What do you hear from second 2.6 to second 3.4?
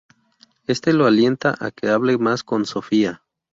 Sofia.